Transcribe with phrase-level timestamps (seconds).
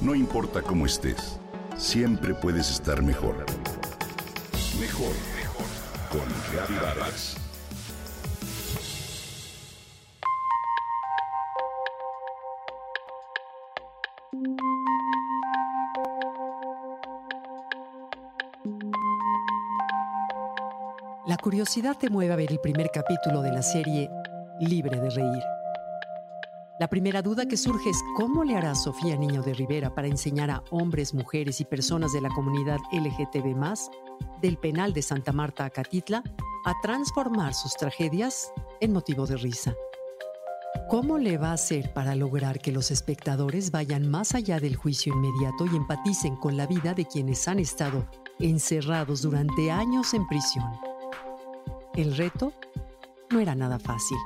[0.00, 1.38] No importa cómo estés,
[1.76, 3.44] siempre puedes estar mejor.
[4.80, 5.66] Mejor, mejor.
[6.10, 7.36] Con Reavivadas.
[21.26, 24.08] La curiosidad te mueve a ver el primer capítulo de la serie
[24.60, 25.59] Libre de Reír.
[26.80, 30.50] La primera duda que surge es cómo le hará Sofía Niño de Rivera para enseñar
[30.50, 33.54] a hombres, mujeres y personas de la comunidad LGTB
[34.40, 36.22] del penal de Santa Marta a Catitla
[36.64, 38.50] a transformar sus tragedias
[38.80, 39.74] en motivo de risa.
[40.88, 45.12] ¿Cómo le va a hacer para lograr que los espectadores vayan más allá del juicio
[45.12, 48.06] inmediato y empaticen con la vida de quienes han estado
[48.38, 50.72] encerrados durante años en prisión?
[51.94, 52.54] El reto
[53.28, 54.16] no era nada fácil.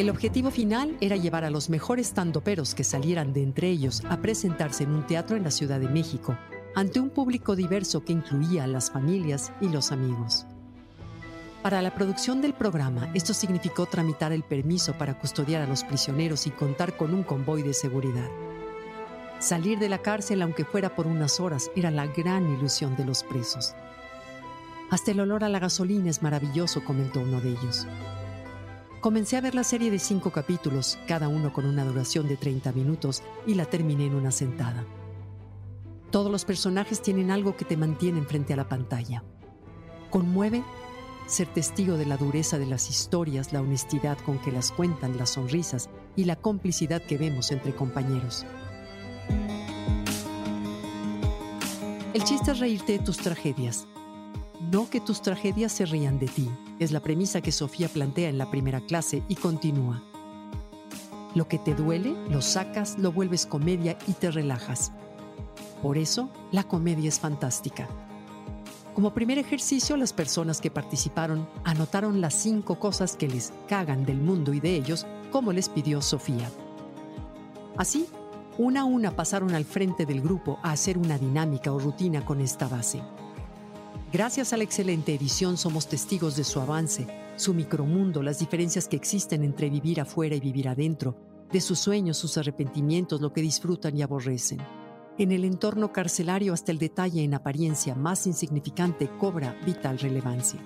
[0.00, 4.16] El objetivo final era llevar a los mejores tandoperos que salieran de entre ellos a
[4.22, 6.38] presentarse en un teatro en la Ciudad de México,
[6.74, 10.46] ante un público diverso que incluía a las familias y los amigos.
[11.62, 16.46] Para la producción del programa, esto significó tramitar el permiso para custodiar a los prisioneros
[16.46, 18.30] y contar con un convoy de seguridad.
[19.38, 23.22] Salir de la cárcel, aunque fuera por unas horas, era la gran ilusión de los
[23.22, 23.74] presos.
[24.88, 27.86] Hasta el olor a la gasolina es maravilloso, comentó uno de ellos.
[29.00, 32.72] Comencé a ver la serie de cinco capítulos, cada uno con una duración de 30
[32.72, 34.84] minutos, y la terminé en una sentada.
[36.10, 39.24] Todos los personajes tienen algo que te mantiene frente a la pantalla.
[40.10, 40.62] Conmueve
[41.26, 45.30] ser testigo de la dureza de las historias, la honestidad con que las cuentan, las
[45.30, 48.44] sonrisas y la complicidad que vemos entre compañeros.
[52.12, 53.86] El chiste es reírte de tus tragedias,
[54.70, 56.48] no que tus tragedias se rían de ti.
[56.78, 60.02] Es la premisa que Sofía plantea en la primera clase y continúa.
[61.34, 64.92] Lo que te duele, lo sacas, lo vuelves comedia y te relajas.
[65.82, 67.88] Por eso, la comedia es fantástica.
[68.94, 74.20] Como primer ejercicio, las personas que participaron anotaron las cinco cosas que les cagan del
[74.20, 76.50] mundo y de ellos, como les pidió Sofía.
[77.76, 78.06] Así,
[78.58, 82.40] una a una pasaron al frente del grupo a hacer una dinámica o rutina con
[82.40, 83.00] esta base.
[84.12, 87.06] Gracias a la excelente edición somos testigos de su avance,
[87.36, 91.14] su micromundo, las diferencias que existen entre vivir afuera y vivir adentro,
[91.52, 94.58] de sus sueños, sus arrepentimientos, lo que disfrutan y aborrecen.
[95.16, 100.58] En el entorno carcelario hasta el detalle en apariencia más insignificante cobra vital relevancia.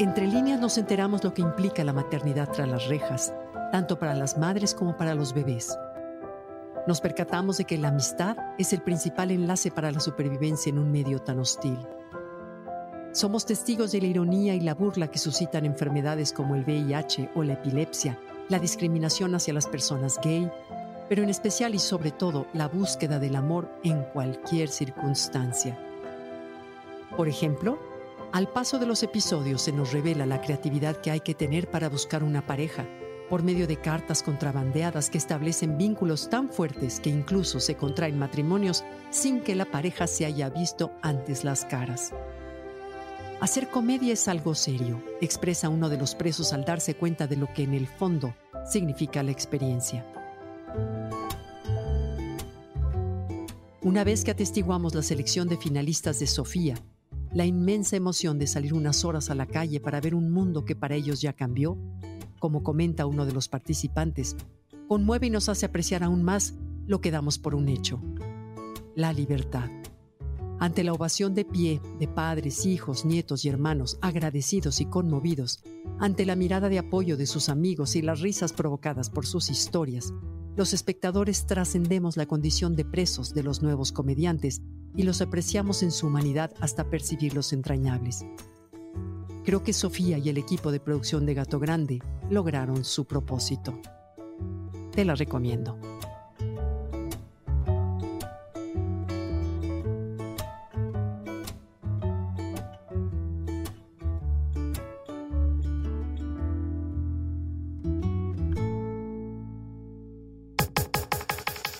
[0.00, 3.32] Entre líneas nos enteramos lo que implica la maternidad tras las rejas,
[3.70, 5.78] tanto para las madres como para los bebés.
[6.86, 10.90] Nos percatamos de que la amistad es el principal enlace para la supervivencia en un
[10.90, 11.78] medio tan hostil.
[13.12, 17.44] Somos testigos de la ironía y la burla que suscitan enfermedades como el VIH o
[17.44, 20.50] la epilepsia, la discriminación hacia las personas gay,
[21.08, 25.78] pero en especial y sobre todo la búsqueda del amor en cualquier circunstancia.
[27.16, 27.78] Por ejemplo,
[28.32, 31.90] al paso de los episodios se nos revela la creatividad que hay que tener para
[31.90, 32.86] buscar una pareja,
[33.32, 38.84] por medio de cartas contrabandeadas que establecen vínculos tan fuertes que incluso se contraen matrimonios
[39.08, 42.12] sin que la pareja se haya visto antes las caras.
[43.40, 47.50] Hacer comedia es algo serio, expresa uno de los presos al darse cuenta de lo
[47.54, 48.34] que en el fondo
[48.70, 50.04] significa la experiencia.
[53.80, 56.74] Una vez que atestiguamos la selección de finalistas de Sofía,
[57.32, 60.76] la inmensa emoción de salir unas horas a la calle para ver un mundo que
[60.76, 61.78] para ellos ya cambió,
[62.42, 64.34] como comenta uno de los participantes,
[64.88, 66.54] conmueve y nos hace apreciar aún más
[66.88, 68.02] lo que damos por un hecho,
[68.96, 69.70] la libertad.
[70.58, 75.62] Ante la ovación de pie de padres, hijos, nietos y hermanos agradecidos y conmovidos,
[76.00, 80.12] ante la mirada de apoyo de sus amigos y las risas provocadas por sus historias,
[80.56, 84.62] los espectadores trascendemos la condición de presos de los nuevos comediantes
[84.96, 88.24] y los apreciamos en su humanidad hasta percibirlos entrañables.
[89.44, 93.76] Creo que Sofía y el equipo de producción de Gato Grande lograron su propósito.
[94.92, 95.76] Te la recomiendo.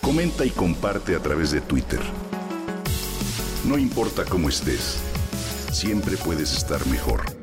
[0.01, 2.01] Comenta y comparte a través de Twitter.
[3.65, 5.01] No importa cómo estés,
[5.71, 7.42] siempre puedes estar mejor.